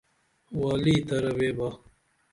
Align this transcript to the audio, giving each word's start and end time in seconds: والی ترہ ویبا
والی 0.59 0.95
ترہ 1.07 1.31
ویبا 1.37 1.69